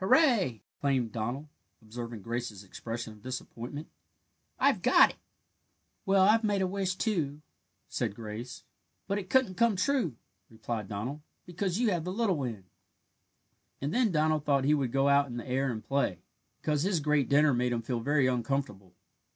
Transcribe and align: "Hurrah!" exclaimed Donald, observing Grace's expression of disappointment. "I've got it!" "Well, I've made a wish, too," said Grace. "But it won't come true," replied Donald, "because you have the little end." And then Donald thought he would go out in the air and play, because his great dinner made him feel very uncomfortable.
"Hurrah!" 0.00 0.56
exclaimed 0.72 1.12
Donald, 1.12 1.46
observing 1.80 2.22
Grace's 2.22 2.64
expression 2.64 3.12
of 3.12 3.22
disappointment. 3.22 3.86
"I've 4.58 4.82
got 4.82 5.10
it!" 5.10 5.16
"Well, 6.04 6.24
I've 6.24 6.42
made 6.42 6.60
a 6.60 6.66
wish, 6.66 6.96
too," 6.96 7.40
said 7.88 8.16
Grace. 8.16 8.64
"But 9.06 9.18
it 9.18 9.32
won't 9.32 9.56
come 9.56 9.76
true," 9.76 10.16
replied 10.50 10.88
Donald, 10.88 11.20
"because 11.46 11.78
you 11.78 11.92
have 11.92 12.02
the 12.02 12.10
little 12.10 12.42
end." 12.44 12.64
And 13.80 13.94
then 13.94 14.10
Donald 14.10 14.44
thought 14.44 14.64
he 14.64 14.74
would 14.74 14.90
go 14.90 15.08
out 15.08 15.28
in 15.28 15.36
the 15.36 15.46
air 15.46 15.70
and 15.70 15.84
play, 15.84 16.18
because 16.60 16.82
his 16.82 16.98
great 16.98 17.28
dinner 17.28 17.54
made 17.54 17.70
him 17.70 17.82
feel 17.82 18.00
very 18.00 18.26
uncomfortable. 18.26 18.96